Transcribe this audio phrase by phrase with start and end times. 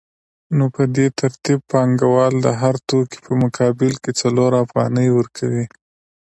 [0.57, 5.65] نو په دې ترتیب پانګوال د هر توکي په مقابل کې څلور افغانۍ ورکوي